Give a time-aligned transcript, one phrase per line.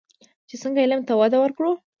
[0.49, 1.71] چې څنګه علم ته وده ورکړو.